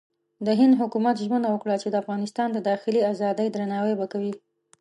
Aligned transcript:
د 0.45 0.47
هند 0.59 0.73
حکومت 0.81 1.15
ژمنه 1.25 1.47
وکړه 1.51 1.75
چې 1.81 1.87
د 1.89 1.95
افغانستان 2.03 2.49
د 2.53 2.59
داخلي 2.69 3.01
ازادۍ 3.11 3.47
درناوی 3.51 3.93
به 3.99 4.05
کوي. 4.13 4.33